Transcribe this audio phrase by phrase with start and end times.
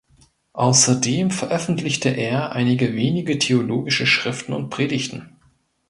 [0.53, 5.35] Außerdem veröffentlichte er einige wenige theologische Schriften und Predigten.